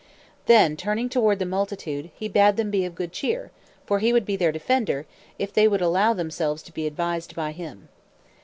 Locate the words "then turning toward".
0.47-1.37